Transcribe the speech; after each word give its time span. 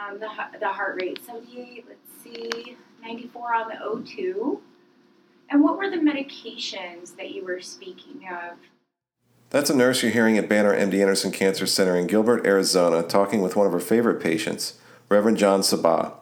um, 0.00 0.18
the, 0.18 0.28
the 0.58 0.68
heart 0.68 1.00
rate 1.00 1.20
78, 1.24 1.84
let's 1.88 2.00
see, 2.22 2.76
94 3.02 3.54
on 3.54 3.68
the 3.68 3.74
O2. 3.74 4.60
And 5.50 5.62
what 5.62 5.76
were 5.76 5.90
the 5.90 5.96
medications 5.96 7.16
that 7.16 7.30
you 7.30 7.44
were 7.44 7.60
speaking 7.60 8.22
of? 8.28 8.58
That's 9.50 9.68
a 9.68 9.76
nurse 9.76 10.02
you're 10.02 10.12
hearing 10.12 10.38
at 10.38 10.48
Banner 10.48 10.72
MD 10.72 11.00
Anderson 11.00 11.32
Cancer 11.32 11.66
Center 11.66 11.96
in 11.96 12.06
Gilbert, 12.06 12.46
Arizona, 12.46 13.02
talking 13.02 13.42
with 13.42 13.56
one 13.56 13.66
of 13.66 13.72
her 13.72 13.80
favorite 13.80 14.22
patients, 14.22 14.78
Reverend 15.08 15.38
John 15.38 15.60
Sabah. 15.60 16.12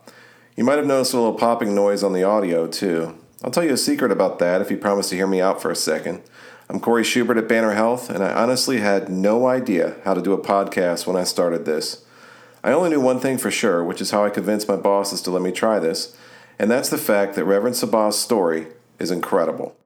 You 0.56 0.64
might 0.64 0.78
have 0.78 0.86
noticed 0.86 1.12
a 1.12 1.18
little 1.18 1.34
popping 1.34 1.74
noise 1.74 2.02
on 2.02 2.14
the 2.14 2.24
audio, 2.24 2.66
too. 2.66 3.18
I'll 3.44 3.50
tell 3.50 3.64
you 3.64 3.74
a 3.74 3.76
secret 3.76 4.10
about 4.10 4.38
that 4.38 4.62
if 4.62 4.70
you 4.70 4.78
promise 4.78 5.10
to 5.10 5.16
hear 5.16 5.26
me 5.26 5.42
out 5.42 5.60
for 5.60 5.70
a 5.70 5.76
second. 5.76 6.22
I'm 6.70 6.80
Corey 6.80 7.04
Schubert 7.04 7.36
at 7.36 7.48
Banner 7.48 7.72
Health, 7.72 8.08
and 8.08 8.24
I 8.24 8.32
honestly 8.32 8.78
had 8.78 9.10
no 9.10 9.46
idea 9.46 9.96
how 10.04 10.14
to 10.14 10.22
do 10.22 10.32
a 10.32 10.42
podcast 10.42 11.06
when 11.06 11.16
I 11.16 11.24
started 11.24 11.66
this. 11.66 12.06
I 12.64 12.72
only 12.72 12.90
knew 12.90 13.00
one 13.00 13.20
thing 13.20 13.38
for 13.38 13.52
sure, 13.52 13.84
which 13.84 14.00
is 14.00 14.10
how 14.10 14.24
I 14.24 14.30
convinced 14.30 14.66
my 14.66 14.74
bosses 14.74 15.22
to 15.22 15.30
let 15.30 15.42
me 15.42 15.52
try 15.52 15.78
this, 15.78 16.16
and 16.58 16.68
that's 16.68 16.88
the 16.88 16.98
fact 16.98 17.36
that 17.36 17.44
Reverend 17.44 17.76
Sabah's 17.76 18.18
story 18.18 18.66
is 18.98 19.12
incredible. 19.12 19.76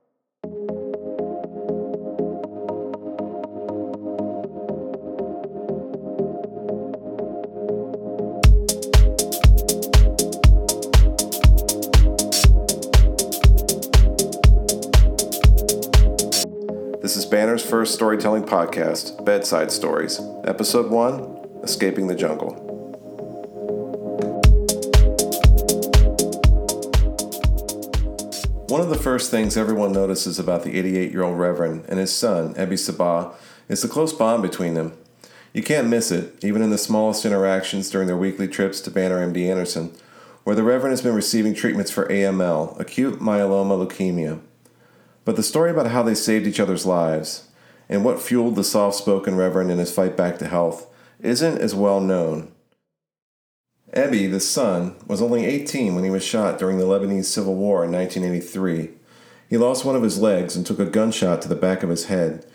This 17.03 17.17
is 17.17 17.27
Banner's 17.27 17.63
first 17.63 17.93
storytelling 17.93 18.45
podcast, 18.45 19.23
Bedside 19.27 19.71
Stories, 19.71 20.19
Episode 20.45 20.91
1 20.91 21.43
Escaping 21.63 22.09
the 22.09 22.15
Jungle. 22.15 22.72
One 28.83 28.91
of 28.91 28.99
the 28.99 29.05
first 29.05 29.31
things 29.31 29.57
everyone 29.57 29.93
notices 29.93 30.41
about 30.41 30.65
the 30.65 30.77
88 30.77 31.13
year 31.13 31.23
old 31.23 31.39
Reverend 31.39 31.85
and 31.89 32.01
his 32.01 32.13
son, 32.13 32.53
Ebby 32.55 32.73
Sabah, 32.73 33.33
is 33.69 33.81
the 33.81 33.87
close 33.87 34.13
bond 34.13 34.43
between 34.43 34.75
them. 34.75 34.99
You 35.53 35.63
can't 35.63 35.87
miss 35.87 36.11
it, 36.11 36.35
even 36.43 36.63
in 36.63 36.71
the 36.71 36.77
smallest 36.77 37.25
interactions 37.25 37.89
during 37.89 38.09
their 38.09 38.17
weekly 38.17 38.49
trips 38.49 38.81
to 38.81 38.91
Banner 38.91 39.25
MD 39.25 39.49
Anderson, 39.49 39.93
where 40.43 40.57
the 40.57 40.65
Reverend 40.65 40.91
has 40.91 41.01
been 41.01 41.15
receiving 41.15 41.55
treatments 41.55 41.93
for 41.93 42.09
AML, 42.09 42.77
acute 42.81 43.21
myeloid 43.21 43.89
leukemia. 43.89 44.41
But 45.25 45.37
the 45.37 45.45
story 45.45 45.71
about 45.71 45.87
how 45.87 46.03
they 46.03 46.17
saved 46.17 46.49
each 46.49 46.59
other's 46.59 46.85
lives 46.85 47.51
and 47.89 48.05
what 48.05 48.21
fueled 48.21 48.57
the 48.57 48.65
soft 48.65 48.97
spoken 48.97 49.37
Reverend 49.37 49.71
in 49.71 49.79
his 49.79 49.95
fight 49.95 50.17
back 50.17 50.39
to 50.39 50.49
health 50.49 50.93
isn't 51.21 51.59
as 51.59 51.73
well 51.73 52.01
known. 52.01 52.51
Ebby, 53.93 54.31
the 54.31 54.41
son, 54.41 54.97
was 55.07 55.21
only 55.21 55.45
18 55.45 55.95
when 55.95 56.05
he 56.05 56.11
was 56.11 56.25
shot 56.25 56.59
during 56.59 56.79
the 56.79 56.85
Lebanese 56.85 57.27
Civil 57.27 57.55
War 57.55 57.85
in 57.85 57.93
1983. 57.93 58.91
He 59.51 59.59
lost 59.59 59.85
one 59.85 59.95
of 59.95 60.03
his 60.03 60.19
legs 60.19 60.57
and 60.57 60.65
took 60.65 60.79
a 60.79 60.87
gunshot 60.87 61.43
to 61.43 61.49
the 61.49 61.55
back 61.55 61.83
of 61.83 61.91
his 61.91 62.07
head. 62.07 62.47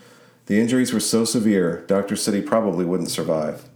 The 0.47 0.59
injuries 0.59 0.93
were 0.93 0.99
so 0.99 1.25
severe, 1.25 1.85
doctors 1.85 2.23
said 2.23 2.33
he 2.33 2.41
probably 2.41 2.85
wouldn't 2.85 3.11
survive. 3.11 3.69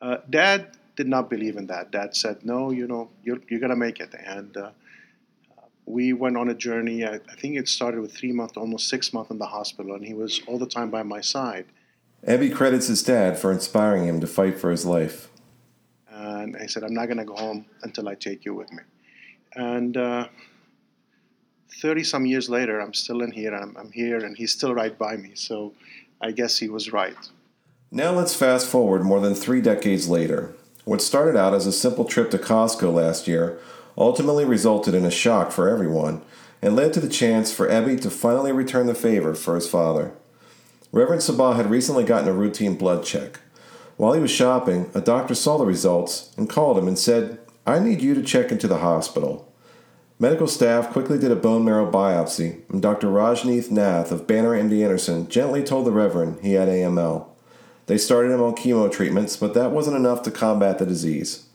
Uh, 0.00 0.18
Dad 0.30 0.78
did 0.96 1.08
not 1.08 1.28
believe 1.28 1.56
in 1.56 1.66
that. 1.66 1.90
Dad 1.90 2.16
said, 2.16 2.44
"No, 2.44 2.70
you 2.70 2.86
know, 2.86 3.10
you're 3.22 3.40
you're 3.50 3.60
gonna 3.60 3.76
make 3.76 4.00
it." 4.00 4.14
And 4.14 4.56
uh, 4.56 4.70
we 5.84 6.12
went 6.12 6.36
on 6.36 6.48
a 6.48 6.54
journey. 6.54 7.04
I, 7.04 7.16
I 7.16 7.34
think 7.36 7.56
it 7.56 7.68
started 7.68 8.00
with 8.00 8.16
three 8.16 8.32
months, 8.32 8.56
almost 8.56 8.88
six 8.88 9.12
months 9.12 9.30
in 9.30 9.38
the 9.38 9.46
hospital, 9.46 9.94
and 9.94 10.06
he 10.06 10.14
was 10.14 10.40
all 10.46 10.58
the 10.58 10.66
time 10.66 10.90
by 10.90 11.02
my 11.02 11.20
side. 11.20 11.66
Ebby 12.26 12.54
credits 12.54 12.86
his 12.86 13.02
dad 13.02 13.38
for 13.38 13.52
inspiring 13.52 14.04
him 14.04 14.20
to 14.20 14.26
fight 14.26 14.58
for 14.58 14.70
his 14.70 14.86
life. 14.86 15.28
And 16.18 16.56
I 16.56 16.66
said, 16.66 16.82
"I'm 16.82 16.94
not 16.94 17.06
gonna 17.06 17.24
go 17.24 17.36
home 17.36 17.64
until 17.82 18.08
I 18.08 18.14
take 18.16 18.44
you 18.44 18.52
with 18.52 18.72
me." 18.72 18.82
And 19.54 19.96
uh, 19.96 20.26
thirty 21.80 22.02
some 22.02 22.26
years 22.26 22.50
later, 22.50 22.80
I'm 22.80 22.92
still 22.92 23.22
in 23.22 23.30
here, 23.30 23.54
and 23.54 23.62
I'm, 23.62 23.76
I'm 23.76 23.92
here, 23.92 24.18
and 24.24 24.36
he's 24.36 24.52
still 24.52 24.74
right 24.74 24.96
by 24.98 25.16
me. 25.16 25.32
So 25.34 25.74
I 26.20 26.32
guess 26.32 26.58
he 26.58 26.68
was 26.68 26.92
right. 26.92 27.16
Now 27.90 28.10
let's 28.10 28.34
fast 28.34 28.66
forward 28.66 29.04
more 29.04 29.20
than 29.20 29.34
three 29.34 29.60
decades 29.60 30.08
later. 30.08 30.54
What 30.84 31.00
started 31.00 31.36
out 31.36 31.54
as 31.54 31.66
a 31.66 31.72
simple 31.72 32.04
trip 32.04 32.30
to 32.32 32.38
Costco 32.38 32.92
last 32.92 33.28
year 33.28 33.58
ultimately 33.96 34.44
resulted 34.44 34.94
in 34.94 35.04
a 35.04 35.10
shock 35.10 35.52
for 35.52 35.68
everyone 35.68 36.22
and 36.60 36.74
led 36.74 36.92
to 36.94 37.00
the 37.00 37.08
chance 37.08 37.52
for 37.52 37.68
Ebby 37.68 38.00
to 38.02 38.10
finally 38.10 38.52
return 38.52 38.86
the 38.86 38.94
favor 38.94 39.34
for 39.34 39.54
his 39.54 39.68
father. 39.68 40.12
Reverend 40.90 41.22
Sabah 41.22 41.56
had 41.56 41.70
recently 41.70 42.04
gotten 42.04 42.28
a 42.28 42.32
routine 42.32 42.74
blood 42.74 43.04
check. 43.04 43.40
While 43.98 44.12
he 44.12 44.20
was 44.20 44.30
shopping, 44.30 44.90
a 44.94 45.00
doctor 45.00 45.34
saw 45.34 45.58
the 45.58 45.66
results 45.66 46.32
and 46.36 46.48
called 46.48 46.78
him 46.78 46.86
and 46.86 46.96
said, 46.96 47.40
I 47.66 47.80
need 47.80 48.00
you 48.00 48.14
to 48.14 48.22
check 48.22 48.52
into 48.52 48.68
the 48.68 48.78
hospital. 48.78 49.52
Medical 50.20 50.46
staff 50.46 50.90
quickly 50.90 51.18
did 51.18 51.32
a 51.32 51.36
bone 51.36 51.64
marrow 51.64 51.90
biopsy, 51.90 52.60
and 52.70 52.80
Dr. 52.80 53.08
Rajneesh 53.08 53.72
Nath 53.72 54.12
of 54.12 54.28
Banner 54.28 54.50
MD 54.50 54.84
Anderson 54.84 55.28
gently 55.28 55.64
told 55.64 55.84
the 55.84 55.90
Reverend 55.90 56.38
he 56.42 56.52
had 56.52 56.68
AML. 56.68 57.26
They 57.86 57.98
started 57.98 58.30
him 58.30 58.40
on 58.40 58.54
chemo 58.54 58.90
treatments, 58.90 59.36
but 59.36 59.54
that 59.54 59.72
wasn't 59.72 59.96
enough 59.96 60.22
to 60.22 60.30
combat 60.30 60.78
the 60.78 60.86
disease. 60.86 61.46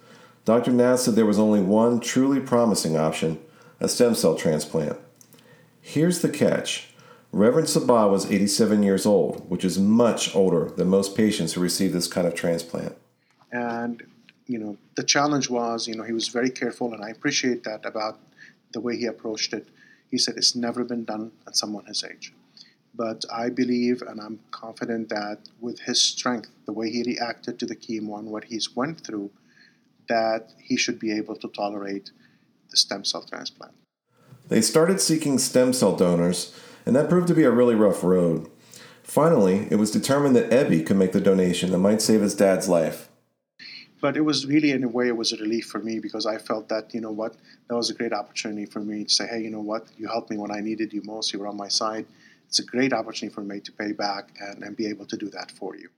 Dr. 0.43 0.71
Nath 0.71 0.99
said 0.99 1.15
there 1.15 1.25
was 1.25 1.39
only 1.39 1.61
one 1.61 2.01
truly 2.01 2.41
promising 2.41 2.97
option 2.97 3.39
a 3.79 3.87
stem 3.87 4.15
cell 4.15 4.35
transplant. 4.35 4.97
Here's 5.79 6.21
the 6.21 6.29
catch 6.29 6.92
Reverend 7.33 7.67
Sabah 7.67 8.11
was 8.11 8.31
87 8.31 8.83
years 8.83 9.07
old, 9.07 9.49
which 9.49 9.65
is 9.65 9.79
much 9.79 10.35
older 10.35 10.65
than 10.69 10.87
most 10.87 11.17
patients 11.17 11.53
who 11.53 11.61
receive 11.61 11.91
this 11.91 12.07
kind 12.07 12.27
of 12.27 12.35
transplant. 12.35 12.95
And 13.51 14.03
you 14.45 14.59
know, 14.59 14.77
the 14.95 15.03
challenge 15.03 15.49
was, 15.49 15.87
you 15.87 15.95
know, 15.95 16.03
he 16.03 16.13
was 16.13 16.27
very 16.27 16.51
careful, 16.51 16.93
and 16.93 17.03
I 17.03 17.09
appreciate 17.09 17.63
that 17.63 17.85
about 17.85 18.19
the 18.71 18.79
way 18.79 18.97
he 18.97 19.07
approached 19.07 19.51
it. 19.51 19.67
He 20.11 20.19
said 20.19 20.35
it's 20.37 20.55
never 20.55 20.83
been 20.83 21.05
done 21.05 21.31
at 21.47 21.55
someone 21.55 21.85
his 21.85 22.03
age. 22.03 22.33
But 22.93 23.25
I 23.33 23.49
believe 23.49 24.03
and 24.03 24.21
I'm 24.21 24.39
confident 24.51 25.09
that 25.09 25.39
with 25.59 25.79
his 25.79 25.99
strength, 25.99 26.51
the 26.67 26.73
way 26.73 26.91
he 26.91 27.01
reacted 27.01 27.57
to 27.59 27.65
the 27.65 27.75
chemo 27.75 28.19
and 28.19 28.27
what 28.27 28.43
he's 28.43 28.75
went 28.75 29.01
through, 29.01 29.31
that 30.07 30.51
he 30.59 30.77
should 30.77 30.99
be 30.99 31.11
able 31.11 31.35
to 31.37 31.47
tolerate 31.47 32.11
the 32.69 32.77
stem 32.77 33.03
cell 33.03 33.23
transplant. 33.23 33.73
They 34.49 34.61
started 34.61 35.01
seeking 35.01 35.39
stem 35.39 35.73
cell 35.73 35.95
donors, 35.95 36.53
and 36.85 36.95
that 36.95 37.09
proved 37.09 37.27
to 37.27 37.33
be 37.33 37.43
a 37.43 37.51
really 37.51 37.75
rough 37.75 38.03
road. 38.03 38.49
Finally, 39.03 39.67
it 39.69 39.75
was 39.75 39.91
determined 39.91 40.35
that 40.35 40.49
Ebby 40.49 40.85
could 40.85 40.97
make 40.97 41.11
the 41.11 41.21
donation 41.21 41.71
that 41.71 41.77
might 41.77 42.01
save 42.01 42.21
his 42.21 42.35
dad's 42.35 42.69
life. 42.69 43.09
But 44.01 44.17
it 44.17 44.21
was 44.21 44.45
really, 44.45 44.71
in 44.71 44.83
a 44.83 44.87
way, 44.87 45.07
it 45.07 45.15
was 45.15 45.31
a 45.31 45.37
relief 45.37 45.65
for 45.65 45.79
me 45.79 45.99
because 45.99 46.25
I 46.25 46.37
felt 46.37 46.67
that, 46.69 46.93
you 46.93 46.99
know 46.99 47.11
what, 47.11 47.35
that 47.69 47.75
was 47.75 47.89
a 47.89 47.93
great 47.93 48.11
opportunity 48.11 48.65
for 48.65 48.79
me 48.79 49.05
to 49.05 49.09
say, 49.09 49.27
hey, 49.27 49.41
you 49.41 49.49
know 49.49 49.61
what, 49.61 49.87
you 49.97 50.07
helped 50.07 50.29
me 50.29 50.37
when 50.37 50.51
I 50.51 50.59
needed 50.59 50.91
you 50.91 51.01
most, 51.05 51.31
you 51.31 51.39
were 51.39 51.47
on 51.47 51.55
my 51.55 51.69
side. 51.69 52.05
It's 52.47 52.59
a 52.59 52.65
great 52.65 52.91
opportunity 52.91 53.33
for 53.33 53.41
me 53.41 53.61
to 53.61 53.71
pay 53.71 53.93
back 53.93 54.31
and, 54.41 54.61
and 54.63 54.75
be 54.75 54.87
able 54.87 55.05
to 55.05 55.15
do 55.15 55.29
that 55.29 55.51
for 55.51 55.77
you. 55.77 55.89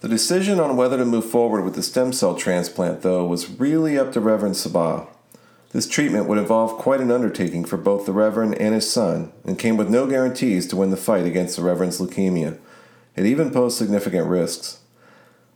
The 0.00 0.08
decision 0.08 0.58
on 0.58 0.76
whether 0.76 0.96
to 0.98 1.04
move 1.04 1.24
forward 1.24 1.64
with 1.64 1.76
the 1.76 1.82
stem 1.82 2.12
cell 2.12 2.34
transplant, 2.34 3.02
though, 3.02 3.24
was 3.24 3.48
really 3.48 3.96
up 3.96 4.12
to 4.12 4.20
Reverend 4.20 4.56
Sabah. 4.56 5.06
This 5.74 5.88
treatment 5.88 6.28
would 6.28 6.38
involve 6.38 6.78
quite 6.78 7.00
an 7.00 7.10
undertaking 7.10 7.64
for 7.64 7.76
both 7.76 8.06
the 8.06 8.12
Reverend 8.12 8.56
and 8.60 8.76
his 8.76 8.88
son, 8.88 9.32
and 9.44 9.58
came 9.58 9.76
with 9.76 9.90
no 9.90 10.06
guarantees 10.06 10.68
to 10.68 10.76
win 10.76 10.90
the 10.90 10.96
fight 10.96 11.26
against 11.26 11.56
the 11.56 11.62
Reverend's 11.62 12.00
leukemia. 12.00 12.60
It 13.16 13.26
even 13.26 13.50
posed 13.50 13.76
significant 13.76 14.28
risks. 14.28 14.78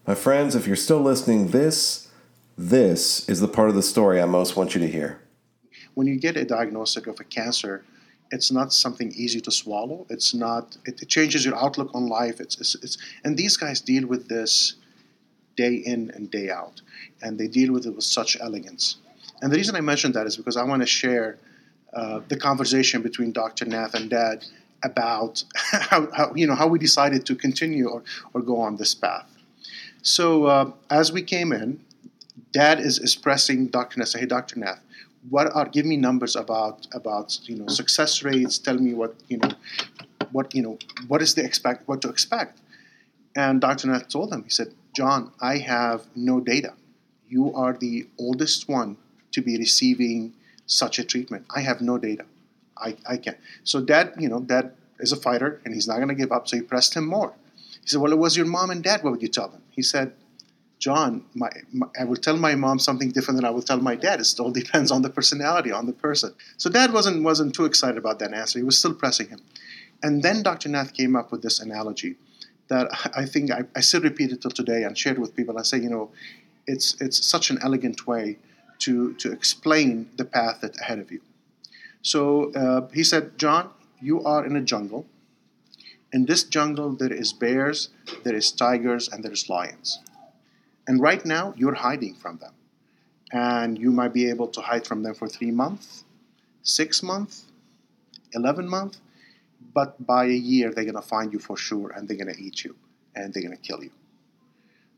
My 0.08 0.16
friends, 0.16 0.56
if 0.56 0.66
you're 0.66 0.74
still 0.74 1.00
listening, 1.00 1.50
this, 1.50 2.08
this 2.56 3.28
is 3.28 3.38
the 3.38 3.46
part 3.46 3.68
of 3.68 3.76
the 3.76 3.82
story 3.82 4.20
I 4.20 4.26
most 4.26 4.56
want 4.56 4.74
you 4.74 4.80
to 4.80 4.90
hear. 4.90 5.20
When 5.94 6.08
you 6.08 6.18
get 6.18 6.36
a 6.36 6.44
diagnosis 6.44 7.06
of 7.06 7.20
a 7.20 7.24
cancer, 7.24 7.84
it's 8.32 8.50
not 8.50 8.72
something 8.72 9.12
easy 9.12 9.40
to 9.42 9.52
swallow. 9.52 10.04
It's 10.10 10.34
not. 10.34 10.78
It, 10.84 11.00
it 11.00 11.08
changes 11.08 11.44
your 11.44 11.54
outlook 11.54 11.92
on 11.94 12.08
life. 12.08 12.40
It's, 12.40 12.58
it's, 12.58 12.74
it's 12.82 12.98
and 13.22 13.36
these 13.36 13.56
guys 13.56 13.80
deal 13.80 14.08
with 14.08 14.26
this 14.26 14.74
day 15.56 15.74
in 15.74 16.10
and 16.10 16.28
day 16.28 16.50
out, 16.50 16.82
and 17.22 17.38
they 17.38 17.46
deal 17.46 17.72
with 17.72 17.86
it 17.86 17.94
with 17.94 18.02
such 18.02 18.36
elegance. 18.40 18.96
And 19.40 19.52
the 19.52 19.56
reason 19.56 19.76
I 19.76 19.80
mentioned 19.80 20.14
that 20.14 20.26
is 20.26 20.36
because 20.36 20.56
I 20.56 20.64
want 20.64 20.82
to 20.82 20.86
share 20.86 21.38
uh, 21.94 22.20
the 22.28 22.36
conversation 22.36 23.02
between 23.02 23.32
Dr. 23.32 23.64
Nath 23.64 23.94
and 23.94 24.10
Dad 24.10 24.44
about 24.82 25.44
how, 25.54 26.10
how, 26.12 26.34
you 26.34 26.46
know 26.46 26.54
how 26.54 26.66
we 26.66 26.78
decided 26.78 27.26
to 27.26 27.34
continue 27.34 27.88
or, 27.88 28.02
or 28.34 28.42
go 28.42 28.60
on 28.60 28.76
this 28.76 28.94
path. 28.94 29.26
So 30.02 30.46
uh, 30.46 30.72
as 30.90 31.12
we 31.12 31.22
came 31.22 31.52
in, 31.52 31.80
Dad 32.52 32.80
is, 32.80 32.98
expressing 32.98 33.66
Dr. 33.68 34.00
Nath. 34.00 34.14
Hey, 34.14 34.26
Dr. 34.26 34.58
Nath, 34.58 34.80
what 35.28 35.54
are 35.54 35.66
give 35.66 35.84
me 35.84 35.96
numbers 35.96 36.36
about 36.36 36.86
about 36.92 37.38
you 37.48 37.56
know 37.56 37.66
success 37.68 38.22
rates? 38.22 38.58
Tell 38.58 38.78
me 38.78 38.94
what 38.94 39.14
you 39.28 39.38
know 39.38 39.50
what 40.30 40.54
you 40.54 40.62
know 40.62 40.78
what 41.08 41.20
is 41.20 41.34
the 41.34 41.44
expect 41.44 41.88
what 41.88 42.00
to 42.02 42.08
expect. 42.08 42.60
And 43.36 43.60
Dr. 43.60 43.88
Nath 43.88 44.08
told 44.08 44.32
him, 44.32 44.42
he 44.42 44.50
said, 44.50 44.74
John, 44.96 45.32
I 45.40 45.58
have 45.58 46.06
no 46.16 46.40
data. 46.40 46.74
You 47.28 47.54
are 47.54 47.72
the 47.72 48.08
oldest 48.18 48.68
one 48.68 48.96
to 49.32 49.40
be 49.40 49.56
receiving 49.56 50.34
such 50.66 50.98
a 50.98 51.04
treatment. 51.04 51.46
I 51.54 51.60
have 51.60 51.80
no 51.80 51.98
data. 51.98 52.24
I, 52.76 52.96
I 53.08 53.16
can't. 53.16 53.38
So 53.64 53.80
dad, 53.80 54.14
you 54.18 54.28
know, 54.28 54.40
dad 54.40 54.72
is 55.00 55.12
a 55.12 55.16
fighter 55.16 55.60
and 55.64 55.74
he's 55.74 55.88
not 55.88 55.96
going 55.96 56.08
to 56.08 56.14
give 56.14 56.32
up. 56.32 56.48
So 56.48 56.56
he 56.56 56.62
pressed 56.62 56.94
him 56.94 57.06
more. 57.06 57.34
He 57.82 57.88
said, 57.88 58.00
well, 58.00 58.12
it 58.12 58.18
was 58.18 58.36
your 58.36 58.46
mom 58.46 58.70
and 58.70 58.82
dad. 58.82 59.02
What 59.02 59.12
would 59.12 59.22
you 59.22 59.28
tell 59.28 59.48
them? 59.48 59.62
He 59.70 59.82
said, 59.82 60.12
John, 60.78 61.24
my, 61.34 61.50
my, 61.72 61.86
I 61.98 62.04
will 62.04 62.16
tell 62.16 62.36
my 62.36 62.54
mom 62.54 62.78
something 62.78 63.10
different 63.10 63.36
than 63.38 63.44
I 63.44 63.50
will 63.50 63.62
tell 63.62 63.80
my 63.80 63.96
dad. 63.96 64.20
It 64.20 64.34
all 64.38 64.52
depends 64.52 64.90
on 64.90 65.02
the 65.02 65.10
personality, 65.10 65.72
on 65.72 65.86
the 65.86 65.92
person. 65.92 66.34
So 66.56 66.70
dad 66.70 66.92
wasn't 66.92 67.24
wasn't 67.24 67.54
too 67.54 67.64
excited 67.64 67.98
about 67.98 68.20
that 68.20 68.32
answer. 68.32 68.58
He 68.60 68.64
was 68.64 68.78
still 68.78 68.94
pressing 68.94 69.28
him. 69.28 69.40
And 70.02 70.22
then 70.22 70.44
Dr. 70.44 70.68
Nath 70.68 70.94
came 70.94 71.16
up 71.16 71.32
with 71.32 71.42
this 71.42 71.58
analogy 71.58 72.14
that 72.68 72.86
I 73.16 73.24
think 73.24 73.50
I, 73.50 73.64
I 73.74 73.80
still 73.80 74.02
repeat 74.02 74.30
it 74.30 74.42
till 74.42 74.52
today 74.52 74.84
and 74.84 74.96
share 74.96 75.14
it 75.14 75.18
with 75.18 75.34
people. 75.34 75.58
I 75.58 75.62
say, 75.62 75.78
you 75.78 75.90
know, 75.90 76.10
it's 76.66 77.00
it's 77.00 77.26
such 77.26 77.50
an 77.50 77.58
elegant 77.62 78.06
way 78.06 78.38
to 78.80 79.14
to 79.14 79.32
explain 79.32 80.10
the 80.16 80.24
path 80.24 80.58
that's 80.62 80.80
ahead 80.80 80.98
of 80.98 81.10
you. 81.10 81.20
So 82.02 82.52
uh, 82.52 82.88
he 82.92 83.04
said, 83.04 83.38
John, 83.38 83.70
you 84.00 84.24
are 84.24 84.44
in 84.46 84.56
a 84.56 84.62
jungle. 84.62 85.06
In 86.12 86.24
this 86.24 86.44
jungle, 86.44 86.94
there 86.94 87.12
is 87.12 87.32
bears, 87.32 87.90
there 88.24 88.34
is 88.34 88.50
tigers, 88.50 89.08
and 89.08 89.22
there 89.22 89.32
is 89.32 89.48
lions. 89.48 90.00
And 90.86 91.00
right 91.02 91.24
now, 91.24 91.52
you're 91.56 91.74
hiding 91.74 92.14
from 92.14 92.38
them. 92.38 92.54
And 93.30 93.78
you 93.78 93.90
might 93.90 94.14
be 94.14 94.30
able 94.30 94.48
to 94.48 94.62
hide 94.62 94.86
from 94.86 95.02
them 95.02 95.14
for 95.14 95.28
three 95.28 95.50
months, 95.50 96.04
six 96.62 97.02
months, 97.02 97.44
11 98.32 98.66
months. 98.66 99.00
But 99.74 100.06
by 100.06 100.24
a 100.24 100.40
year, 100.52 100.72
they're 100.72 100.84
going 100.84 100.94
to 100.94 101.02
find 101.02 101.30
you 101.30 101.38
for 101.38 101.56
sure 101.56 101.90
and 101.90 102.08
they're 102.08 102.16
going 102.16 102.34
to 102.34 102.42
eat 102.42 102.64
you 102.64 102.74
and 103.14 103.34
they're 103.34 103.42
going 103.42 103.56
to 103.56 103.62
kill 103.62 103.82
you. 103.82 103.90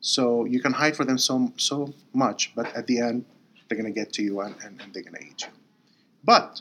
So 0.01 0.45
you 0.45 0.61
can 0.61 0.73
hide 0.73 0.97
for 0.97 1.05
them 1.05 1.19
so, 1.19 1.53
so 1.57 1.93
much, 2.15 2.53
but 2.55 2.75
at 2.77 2.87
the 2.87 3.01
end, 3.01 3.25
they're 3.71 3.81
going 3.81 3.93
to 3.93 3.99
get 3.99 4.13
to 4.15 4.23
you 4.23 4.41
and, 4.41 4.57
and, 4.65 4.81
and 4.83 4.93
they're 4.93 5.05
going 5.05 5.15
to 5.15 5.23
eat 5.23 5.43
you. 5.43 5.49
But 6.25 6.61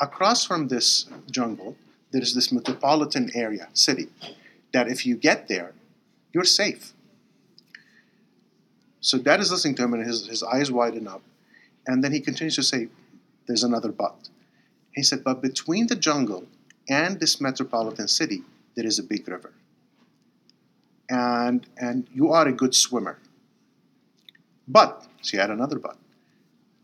across 0.00 0.44
from 0.44 0.66
this 0.66 1.06
jungle, 1.30 1.76
there 2.10 2.20
is 2.20 2.34
this 2.34 2.50
metropolitan 2.50 3.30
area, 3.34 3.68
city, 3.74 4.08
that 4.72 4.88
if 4.88 5.06
you 5.06 5.16
get 5.16 5.46
there, 5.46 5.72
you're 6.32 6.44
safe. 6.44 6.92
So 9.00 9.18
dad 9.18 9.38
is 9.38 9.52
listening 9.52 9.76
to 9.76 9.84
him 9.84 9.94
and 9.94 10.04
his, 10.04 10.26
his 10.26 10.42
eyes 10.42 10.70
widen 10.72 11.06
up. 11.06 11.22
And 11.86 12.02
then 12.02 12.10
he 12.12 12.20
continues 12.20 12.56
to 12.56 12.64
say, 12.64 12.88
There's 13.46 13.62
another 13.62 13.92
but. 13.92 14.28
He 14.92 15.04
said, 15.04 15.22
But 15.22 15.40
between 15.40 15.86
the 15.86 15.94
jungle 15.94 16.44
and 16.88 17.20
this 17.20 17.40
metropolitan 17.40 18.08
city, 18.08 18.42
there 18.74 18.84
is 18.84 18.98
a 18.98 19.04
big 19.04 19.28
river. 19.28 19.52
And, 21.08 21.64
and 21.76 22.08
you 22.12 22.32
are 22.32 22.48
a 22.48 22.52
good 22.52 22.74
swimmer. 22.74 23.20
But, 24.66 25.06
she 25.22 25.36
had 25.36 25.50
another 25.50 25.78
but. 25.78 25.96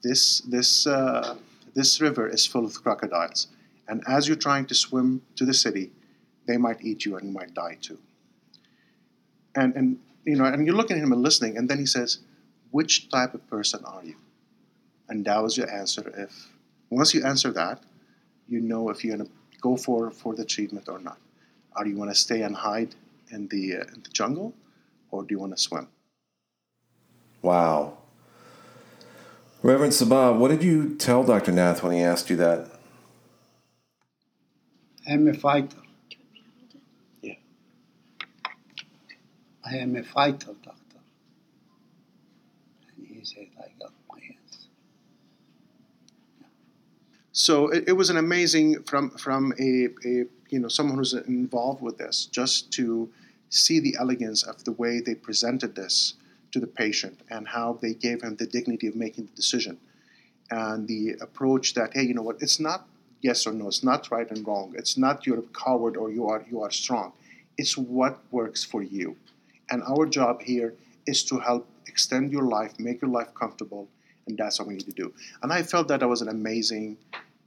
This, 0.03 0.41
this, 0.41 0.87
uh, 0.87 1.37
this 1.75 2.01
river 2.01 2.29
is 2.29 2.47
full 2.47 2.65
of 2.65 2.83
crocodiles. 2.83 3.49
And 3.89 4.03
as 4.07 4.27
you're 4.27 4.37
trying 4.37 4.67
to 4.67 4.75
swim 4.75 5.23
to 5.37 5.45
the 5.45 5.55
city, 5.55 5.93
they 6.47 6.57
might 6.57 6.83
eat 6.83 7.05
you 7.05 7.17
and 7.17 7.27
you 7.27 7.33
might 7.33 7.55
die 7.55 7.79
too. 7.81 7.99
And, 9.55 9.75
and 9.77 9.99
you 10.25 10.37
know, 10.37 10.45
and 10.45 10.67
you're 10.67 10.77
looking 10.77 10.97
at 10.97 11.03
him 11.03 11.13
and 11.13 11.23
listening, 11.23 11.57
and 11.57 11.69
then 11.69 11.79
he 11.79 11.87
says, 11.87 12.19
Which 12.71 13.09
type 13.11 13.35
of 13.35 13.47
person 13.49 13.85
are 13.85 14.05
you? 14.05 14.17
And 15.09 15.25
that 15.25 15.43
was 15.43 15.57
your 15.57 15.71
answer. 15.71 16.13
If 16.17 16.49
once 16.91 17.13
you 17.15 17.25
answer 17.25 17.53
that, 17.53 17.83
you 18.49 18.61
know 18.61 18.89
if 18.91 19.05
you're 19.05 19.17
gonna 19.17 19.29
go 19.61 19.77
for, 19.77 20.11
for 20.11 20.35
the 20.35 20.45
treatment 20.45 20.89
or 20.89 20.99
not. 20.99 21.19
Are 21.75 21.87
you 21.87 21.97
gonna 21.97 22.15
stay 22.15 22.43
and 22.43 22.55
hide 22.55 22.95
in 23.31 23.49
the, 23.49 23.77
uh, 23.77 23.95
in 23.95 24.03
the 24.03 24.11
jungle, 24.13 24.55
or 25.11 25.23
do 25.23 25.35
you 25.35 25.39
want 25.39 25.57
to 25.57 25.63
swim? 25.63 25.89
Wow. 27.41 27.99
Reverend 29.63 29.93
Sabah, 29.93 30.37
what 30.37 30.49
did 30.49 30.65
you 30.65 30.97
tell 30.97 31.23
Dr. 31.23 31.53
Nath 31.53 31.85
when 31.85 31.93
he 31.93 32.03
asked 32.03 32.29
you 32.29 32.35
that? 32.37 32.69
I'm 35.09 35.29
a 35.29 35.35
fighter. 35.35 35.77
Yeah. 37.23 37.35
I 39.65 39.77
am 39.77 39.95
a 39.95 40.03
fighter, 40.03 40.55
doctor. 40.65 40.99
And 42.97 43.07
he 43.07 43.25
said, 43.25 43.47
I 43.57 43.69
got 43.79 43.93
my 44.11 44.19
hands. 44.19 44.67
So 47.31 47.69
it, 47.69 47.85
it 47.87 47.93
was 47.93 48.11
an 48.11 48.17
amazing 48.17 48.83
from 48.83 49.11
from 49.11 49.53
a, 49.61 49.89
a 50.05 50.25
you 50.49 50.59
know 50.59 50.69
someone 50.69 50.99
who's 50.99 51.15
involved 51.15 51.83
with 51.83 51.99
this 51.99 52.27
just 52.27 52.73
to 52.73 53.09
see 53.49 53.79
the 53.79 53.97
elegance 53.99 54.43
of 54.43 54.65
the 54.65 54.73
way 54.73 55.01
they 55.01 55.15
presented 55.15 55.77
this 55.77 56.15
to 56.53 56.61
the 56.61 56.67
patient 56.67 57.21
and 57.31 57.49
how 57.49 57.79
they 57.81 57.95
gave 57.95 58.23
him 58.23 58.37
the 58.37 58.47
dignity 58.47 58.87
of 58.87 58.95
making 58.95 59.27
the 59.27 59.33
decision. 59.33 59.79
And 60.51 60.87
the 60.87 61.17
approach 61.21 61.75
that 61.75 61.95
hey 61.95 62.03
you 62.03 62.15
know 62.15 62.23
what 62.23 62.37
it's 62.41 62.61
not 62.61 62.87
yes 63.23 63.47
or 63.47 63.53
no 63.53 63.69
it's 63.69 63.83
not 63.83 64.11
right 64.11 64.31
and 64.31 64.47
wrong 64.47 64.75
it's 64.77 64.99
not 64.99 65.27
you're 65.27 65.39
a 65.39 65.51
coward 65.65 65.97
or 65.97 66.11
you 66.11 66.27
are 66.29 66.45
you 66.51 66.63
are 66.63 66.71
strong. 66.71 67.13
It's 67.57 67.77
what 67.77 68.19
works 68.31 68.63
for 68.63 68.83
you. 68.83 69.17
And 69.71 69.83
our 69.85 70.07
job 70.07 70.43
here 70.43 70.75
is 71.07 71.25
to 71.25 71.39
help 71.39 71.67
extend 71.87 72.33
your 72.33 72.43
life 72.43 72.79
make 72.79 73.01
your 73.01 73.11
life 73.11 73.33
comfortable 73.35 73.89
and 74.27 74.37
that's 74.37 74.59
what 74.59 74.69
we 74.69 74.75
need 74.75 74.87
to 74.87 74.93
do. 74.93 75.13
And 75.43 75.53
i 75.53 75.63
felt 75.63 75.89
that 75.89 76.01
that 76.01 76.09
was 76.09 76.23
an 76.23 76.29
amazing 76.29 76.99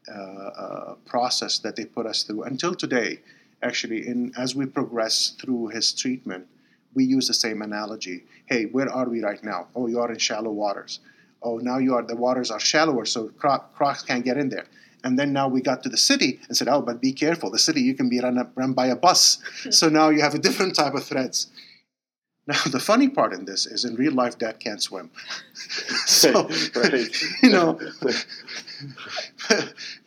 uh, 0.08 0.22
uh, 0.64 0.96
process 1.06 1.60
that 1.60 1.76
they 1.76 1.86
put 1.86 2.06
us 2.06 2.24
through. 2.24 2.44
Until 2.44 2.74
today 2.76 3.20
actually 3.62 4.08
in 4.08 4.32
as 4.38 4.56
we 4.56 4.66
progress 4.66 5.36
through 5.40 5.68
his 5.68 5.94
treatment 5.94 6.48
we 6.96 7.04
use 7.04 7.28
the 7.28 7.34
same 7.34 7.62
analogy. 7.62 8.24
Hey 8.46 8.66
where 8.66 8.90
are 8.90 9.08
we 9.08 9.22
right 9.22 9.44
now? 9.44 9.68
Oh 9.76 9.88
you 9.88 10.00
are 10.00 10.12
in 10.12 10.18
shallow 10.18 10.52
waters. 10.52 11.00
Oh 11.44 11.58
now 11.58 11.78
you 11.78 11.94
are 11.94 12.04
the 12.04 12.16
waters 12.16 12.50
are 12.50 12.60
shallower 12.60 13.06
so 13.06 13.30
cro- 13.30 13.64
crocs 13.76 14.02
can't 14.02 14.26
get 14.26 14.38
in 14.38 14.50
there. 14.50 14.66
And 15.04 15.20
then 15.20 15.34
now 15.34 15.48
we 15.48 15.62
got 15.62 15.84
to 15.84 15.90
the 15.90 15.98
city 15.98 16.40
and 16.48 16.58
said 16.58 16.68
oh 16.68 16.82
but 16.82 17.02
be 17.02 17.14
careful. 17.14 17.52
The 17.52 17.60
city 17.60 17.82
you 17.82 17.94
can 17.94 18.10
be 18.10 18.20
run, 18.20 18.38
up, 18.38 18.52
run 18.56 18.74
by 18.74 18.88
a 18.88 18.96
bus. 18.96 19.38
So 19.70 19.90
now 19.90 20.10
you 20.10 20.22
have 20.22 20.34
a 20.34 20.40
different 20.40 20.76
type 20.76 20.96
of 20.96 21.04
threats. 21.04 21.48
Now 22.48 22.62
the 22.72 22.80
funny 22.80 23.10
part 23.10 23.34
in 23.34 23.46
this 23.46 23.66
is 23.66 23.86
in 23.86 23.96
real 23.96 24.14
life 24.14 24.38
dad 24.38 24.60
can't 24.60 24.82
swim. 24.82 25.12
So 26.06 26.50
you 27.44 27.50
know 27.50 27.80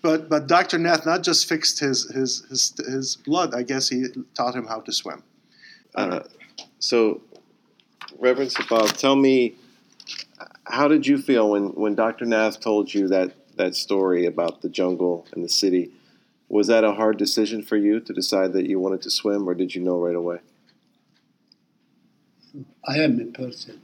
but 0.02 0.28
but 0.28 0.46
dr 0.46 0.78
nath 0.78 1.06
not 1.06 1.22
just 1.22 1.48
fixed 1.48 1.80
his 1.80 2.08
his 2.10 2.44
his, 2.48 2.74
his 2.86 3.16
blood 3.16 3.54
i 3.54 3.62
guess 3.62 3.88
he 3.88 4.06
taught 4.34 4.54
him 4.54 4.66
how 4.66 4.80
to 4.80 4.92
swim 4.92 5.22
Uh, 5.94 6.20
so, 6.78 7.22
Reverend 8.18 8.50
Sabah, 8.50 8.90
tell 8.96 9.16
me, 9.16 9.56
how 10.64 10.88
did 10.88 11.06
you 11.06 11.18
feel 11.18 11.50
when, 11.50 11.68
when 11.68 11.94
Dr. 11.94 12.24
Nath 12.24 12.60
told 12.60 12.92
you 12.92 13.08
that, 13.08 13.32
that 13.56 13.74
story 13.74 14.26
about 14.26 14.62
the 14.62 14.68
jungle 14.68 15.26
and 15.32 15.44
the 15.44 15.48
city? 15.48 15.90
Was 16.48 16.66
that 16.68 16.84
a 16.84 16.92
hard 16.92 17.18
decision 17.18 17.62
for 17.62 17.76
you 17.76 18.00
to 18.00 18.12
decide 18.12 18.52
that 18.54 18.66
you 18.66 18.80
wanted 18.80 19.02
to 19.02 19.10
swim, 19.10 19.48
or 19.48 19.54
did 19.54 19.74
you 19.74 19.82
know 19.82 19.98
right 19.98 20.14
away? 20.14 20.38
I 22.86 22.98
am 22.98 23.20
a 23.20 23.26
person. 23.26 23.80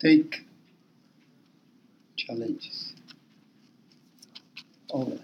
Take 0.00 0.44
challenges 2.16 2.94
life. 4.94 5.23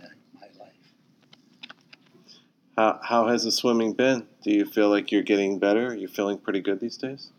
How, 2.81 2.99
how 3.03 3.29
has 3.29 3.45
the 3.45 3.53
swimming 3.53 3.93
been? 3.93 4.27
Do 4.43 4.51
you 4.51 4.65
feel 4.65 4.89
like 4.89 5.13
you're 5.13 5.21
getting 5.21 5.59
better? 5.59 5.89
Are 5.89 5.95
you 5.95 6.09
feeling 6.09 6.39
pretty 6.39 6.61
good 6.61 6.81
these 6.81 6.97
days? 6.97 7.31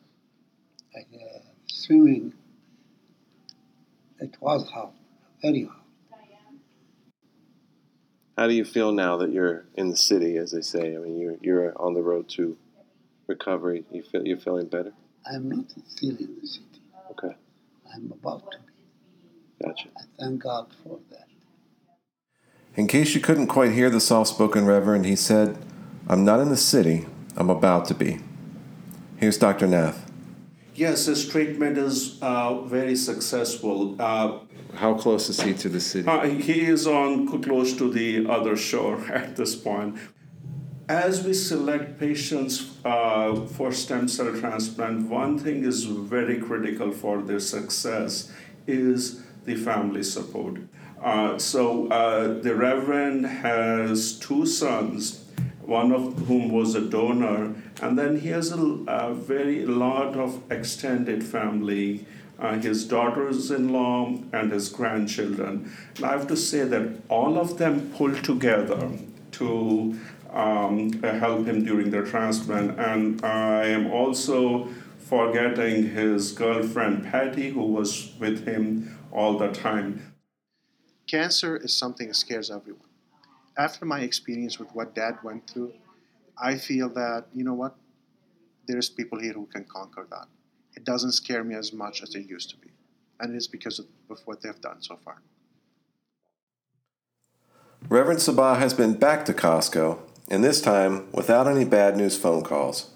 Like 0.94 1.08
uh, 1.16 1.40
swimming, 1.66 2.34
it 4.20 4.38
was 4.40 4.70
hard, 4.70 4.92
very 5.42 5.64
hard. 5.64 5.80
How 8.38 8.46
do 8.50 8.54
you 8.54 8.64
feel 8.64 8.92
now 8.92 9.18
that 9.18 9.32
you're 9.32 9.66
in 9.74 9.90
the 9.90 9.98
city, 9.98 10.38
as 10.38 10.52
they 10.52 10.62
say? 10.62 10.96
I 10.96 11.00
mean, 11.00 11.18
you're, 11.18 11.38
you're 11.42 11.82
on 11.82 11.96
the 11.96 12.04
road 12.04 12.30
to 12.38 12.56
recovery. 13.26 13.84
You 13.92 14.04
feel 14.04 14.24
you're 14.24 14.38
feeling 14.38 14.68
better? 14.68 14.94
I'm 15.26 15.50
not 15.50 15.66
still 15.88 16.18
in 16.18 16.38
the 16.40 16.48
city. 16.48 16.84
Okay, 17.10 17.36
I'm 17.92 18.12
about 18.12 18.52
to 18.52 18.60
be. 18.60 19.66
gotcha. 19.66 19.90
I 19.98 20.04
thank 20.20 20.44
God 20.44 20.68
for 20.84 21.00
that. 21.10 21.31
In 22.75 22.88
case 22.88 23.13
you 23.13 23.22
couldn't 23.22 23.48
quite 23.48 23.72
hear 23.72 23.90
the 23.90 24.00
soft 24.00 24.30
spoken 24.30 24.66
Reverend, 24.66 25.06
he 25.06 25.16
said, 25.16 25.58
I'm 26.08 26.24
not 26.24 26.40
in 26.40 26.50
the 26.50 26.58
city, 26.58 27.06
I'm 27.36 27.50
about 27.50 27.86
to 27.86 27.94
be. 27.94 28.20
Here's 29.18 29.38
Dr. 29.38 29.68
Nath. 29.68 30.10
Yes, 30.74 31.06
his 31.06 31.28
treatment 31.28 31.78
is 31.78 32.18
uh, 32.22 32.62
very 32.62 32.96
successful. 32.96 34.01
Uh, 34.01 34.40
How 34.75 34.94
close 34.94 35.30
is 35.30 35.42
he 35.42 35.54
to 35.54 35.70
the 35.70 35.82
city? 35.82 36.08
uh, 36.08 36.22
he 36.25 36.62
is 36.62 36.88
on 36.88 37.28
c- 37.30 37.40
close 37.40 37.74
to 37.78 37.92
the 37.92 38.25
other 38.30 38.56
shore 38.56 39.00
at 39.13 39.36
this 39.36 39.54
point. 39.56 39.98
As 40.88 41.24
we 41.24 41.34
select 41.34 42.00
patients 42.00 42.78
uh, 42.84 43.36
for 43.48 43.72
stem 43.72 44.08
cell 44.08 44.34
transplant, 44.40 45.08
one 45.10 45.38
thing 45.38 45.63
is 45.63 45.84
very 45.86 46.40
critical 46.40 46.92
for 46.92 47.22
their 47.22 47.40
success 47.40 48.32
is 48.66 49.22
the 49.46 49.56
family 49.56 50.04
support. 50.04 50.58
Uh, 51.01 51.38
so 51.38 51.88
uh, 51.88 52.39
the 52.41 52.53
Reverend 52.55 53.25
has 53.25 54.20
two 54.20 54.46
sons, 54.46 55.25
one 55.62 55.91
of 55.91 56.27
whom 56.27 56.51
was 56.51 56.75
a 56.75 56.81
donor, 56.81 57.55
and 57.81 57.98
then 57.98 58.20
he 58.20 58.29
has 58.29 58.51
a, 58.51 58.62
a 58.88 59.13
very 59.13 59.65
lot 59.65 60.15
of 60.15 60.41
extended 60.51 61.24
family. 61.24 62.05
Uh, 62.39 62.58
his 62.58 62.86
daughters-in-law 62.86 64.15
and 64.34 64.51
his 64.51 64.67
grandchildren. 64.70 65.72
And 65.96 66.05
I 66.05 66.13
have 66.13 66.25
to 66.27 66.36
say 66.36 66.63
that 66.63 67.00
all 67.08 67.38
of 67.38 67.60
them 67.60 67.91
pulled 67.91 68.24
together 68.24 68.89
to 69.34 70.00
um, 70.31 71.00
uh, 71.03 71.20
help 71.20 71.46
him 71.46 71.63
during 71.63 71.91
the 71.91 72.01
transplant. 72.01 72.79
And 72.79 73.24
I 73.24 73.65
am 73.65 73.91
also 73.91 74.70
forgetting 74.98 75.89
his 75.89 76.31
girlfriend 76.31 77.05
Patty, 77.05 77.51
who 77.51 77.63
was 77.63 78.12
with 78.20 78.48
him 78.48 78.98
all 79.12 79.38
the 79.38 79.50
time. 79.50 80.12
Cancer 81.12 81.58
is 81.58 81.74
something 81.74 82.08
that 82.08 82.15
scares 82.15 82.50
everyone. 82.50 82.88
After 83.58 83.84
my 83.84 84.00
experience 84.00 84.58
with 84.58 84.70
what 84.74 84.96
dad 84.96 85.18
went 85.25 85.46
through, 85.46 85.74
I 86.41 86.56
feel 86.56 86.88
that, 86.94 87.25
you 87.36 87.44
know 87.44 87.53
what, 87.53 87.75
there's 88.65 88.88
people 88.88 89.20
here 89.20 89.34
who 89.34 89.46
can 89.48 89.65
conquer 89.65 90.08
that. 90.10 90.27
It 90.74 90.86
doesn't 90.86 91.12
scare 91.12 91.44
me 91.44 91.56
as 91.56 91.74
much 91.74 92.01
as 92.01 92.15
it 92.15 92.30
used 92.30 92.50
to 92.51 92.56
be. 92.56 92.70
And 93.20 93.34
it 93.34 93.38
is 93.38 93.46
because 93.46 93.77
of, 93.77 93.88
what 94.24 94.41
they've 94.41 94.62
done 94.62 94.82
so 94.82 94.98
far. 95.03 95.22
Reverend 97.89 98.20
Sabah 98.20 98.58
has 98.60 98.74
been 98.74 98.94
back 98.94 99.25
to 99.25 99.34
Costco, 99.34 100.00
and 100.30 100.44
this 100.44 100.62
time 100.62 101.12
without 101.12 101.46
any 101.46 101.65
bad 101.65 101.98
news 101.98 102.18
phone 102.18 102.41
calls. 102.41 102.91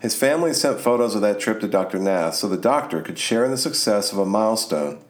His 0.00 0.14
family 0.14 0.52
sent 0.52 0.80
photos 0.80 1.14
of 1.14 1.22
that 1.22 1.40
trip 1.40 1.60
to 1.60 1.68
Dr. 1.68 1.98
Nath 1.98 2.34
so 2.34 2.46
the 2.46 2.58
doctor 2.58 3.00
could 3.00 3.18
share 3.18 3.46
in 3.46 3.50
the 3.50 3.56
success 3.56 4.12
of 4.12 4.18
a 4.18 4.26
milestone, 4.26 5.02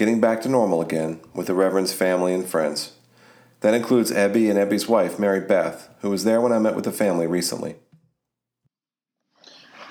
getting 0.00 0.18
back 0.18 0.40
to 0.40 0.48
normal 0.48 0.80
again 0.80 1.20
with 1.34 1.46
the 1.46 1.52
Reverend's 1.52 1.92
family 1.92 2.32
and 2.32 2.46
friends. 2.48 2.92
That 3.60 3.74
includes 3.74 4.10
Ebby 4.10 4.48
and 4.48 4.58
Ebby's 4.58 4.88
wife, 4.88 5.18
Mary 5.18 5.40
Beth, 5.40 5.90
who 6.00 6.08
was 6.08 6.24
there 6.24 6.40
when 6.40 6.52
I 6.52 6.58
met 6.58 6.74
with 6.74 6.86
the 6.86 6.90
family 6.90 7.26
recently. 7.26 7.76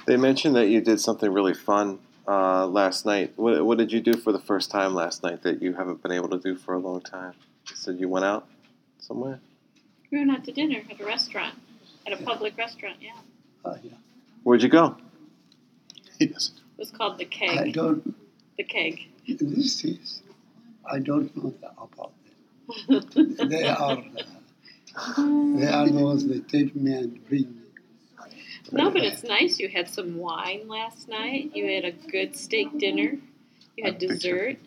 They 0.07 0.17
mentioned 0.17 0.55
that 0.55 0.65
you 0.65 0.81
did 0.81 0.99
something 0.99 1.31
really 1.31 1.53
fun 1.53 1.99
uh, 2.27 2.65
last 2.65 3.05
night. 3.05 3.33
What, 3.35 3.63
what 3.63 3.77
did 3.77 3.91
you 3.91 4.01
do 4.01 4.15
for 4.15 4.31
the 4.31 4.39
first 4.39 4.71
time 4.71 4.95
last 4.95 5.21
night 5.21 5.43
that 5.43 5.61
you 5.61 5.73
haven't 5.73 6.01
been 6.01 6.11
able 6.11 6.29
to 6.29 6.39
do 6.39 6.55
for 6.55 6.73
a 6.73 6.79
long 6.79 7.01
time? 7.01 7.33
You 7.69 7.75
said 7.75 7.99
you 7.99 8.09
went 8.09 8.25
out 8.25 8.47
somewhere? 8.97 9.39
We 10.11 10.17
went 10.17 10.31
out 10.31 10.43
to 10.45 10.51
dinner 10.51 10.81
at 10.89 10.99
a 10.99 11.05
restaurant, 11.05 11.53
at 12.07 12.19
a 12.19 12.23
public 12.23 12.57
restaurant, 12.57 12.97
yeah. 12.99 13.11
Uh, 13.63 13.77
yeah. 13.83 13.91
Where'd 14.41 14.63
you 14.63 14.69
go? 14.69 14.97
He 16.17 16.25
doesn't. 16.25 16.57
It 16.57 16.79
was 16.79 16.89
called 16.89 17.19
The 17.19 17.25
I 17.25 17.27
Keg. 17.27 17.73
don't. 17.73 18.15
The 18.57 18.63
Keg. 18.63 19.01
This 19.39 19.83
is. 19.83 20.21
I 20.85 20.99
don't 20.99 21.35
know 21.35 21.53
about 21.77 22.11
them. 22.87 23.49
They 23.49 23.67
are. 23.67 24.03
Uh, 24.95 25.57
they 25.57 25.67
are 25.67 25.87
those 25.89 26.27
that 26.27 26.47
take 26.49 26.75
me 26.75 26.93
and 26.93 27.27
bring 27.27 27.43
me. 27.43 27.61
No, 28.71 28.91
but 28.91 29.03
it's 29.03 29.23
nice. 29.23 29.59
You 29.59 29.69
had 29.69 29.87
some 29.87 30.17
wine 30.17 30.67
last 30.67 31.07
night. 31.07 31.51
You 31.55 31.65
had 31.73 31.85
a 31.85 31.91
good 31.91 32.35
steak 32.35 32.77
dinner. 32.77 33.17
You 33.77 33.83
had 33.83 33.97
dessert. 33.97 34.57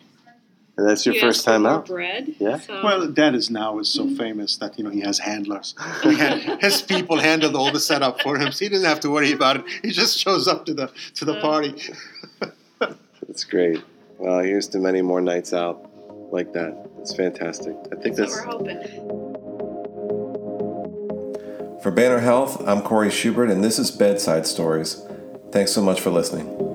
And 0.75 0.89
that's 0.89 1.05
your 1.05 1.13
you 1.13 1.21
first 1.21 1.45
time 1.45 1.67
out? 1.67 1.85
bread. 1.85 2.35
Yeah. 2.39 2.57
So, 2.57 2.81
Well, 2.83 3.07
dad 3.07 3.35
is 3.35 3.51
now 3.51 3.77
is 3.77 3.89
so 3.89 4.09
famous 4.15 4.57
that 4.57 4.77
you 4.77 4.83
know 4.83 4.89
he 4.89 5.01
has 5.01 5.19
handlers. 5.19 5.75
His 6.59 6.81
people 6.81 7.19
handled 7.19 7.55
all 7.55 7.71
the 7.71 7.79
setup 7.79 8.21
for 8.21 8.37
him, 8.37 8.51
so 8.51 8.65
he 8.65 8.69
doesn't 8.69 8.87
have 8.87 8.99
to 9.01 9.11
worry 9.11 9.31
about 9.33 9.57
it. 9.57 9.65
He 9.83 9.91
just 9.91 10.17
shows 10.17 10.47
up 10.47 10.65
to 10.65 10.73
the 10.73 10.91
to 11.15 11.25
the 11.25 11.39
party. 11.41 11.75
That's 13.27 13.43
great. 13.43 13.83
Well, 14.23 14.39
here's 14.39 14.69
to 14.69 14.79
many 14.79 15.01
more 15.01 15.19
nights 15.19 15.53
out 15.53 15.85
like 16.31 16.53
that. 16.53 16.89
It's 16.99 17.13
fantastic. 17.13 17.75
I 17.91 17.97
think 17.97 18.15
that's 18.15 18.33
that's. 18.33 18.45
what 18.45 18.63
we're 18.63 18.71
hoping. 18.71 19.01
For 21.81 21.91
Banner 21.91 22.19
Health, 22.19 22.65
I'm 22.65 22.81
Corey 22.83 23.11
Schubert, 23.11 23.49
and 23.49 23.61
this 23.61 23.77
is 23.77 23.91
Bedside 23.91 24.47
Stories. 24.47 25.05
Thanks 25.51 25.73
so 25.73 25.81
much 25.81 25.99
for 25.99 26.09
listening. 26.09 26.72